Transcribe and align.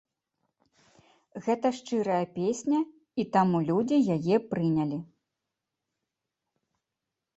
Гэта 1.47 1.67
шчырая 1.79 2.23
песня, 2.39 2.79
і 3.25 3.27
таму 3.35 3.57
людзі 3.69 3.97
яе 4.19 4.37
прынялі. 4.55 5.01